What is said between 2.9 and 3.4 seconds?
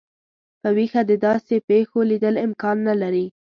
لري.